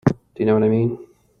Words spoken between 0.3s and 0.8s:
you know what I